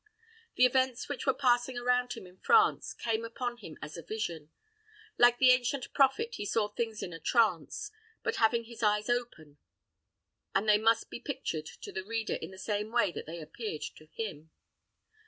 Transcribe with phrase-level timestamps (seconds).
[0.55, 4.49] The events which were passing around him in France came upon him as a vision.
[5.19, 7.91] Like the ancient prophet, he saw things in a trance,
[8.23, 9.59] but having his eyes open;
[10.55, 13.83] and they must be pictured to the reader in the same way that they appeared
[13.97, 14.49] to him.